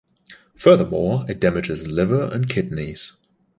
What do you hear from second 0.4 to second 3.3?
Furthermore it damages liver and kidneys.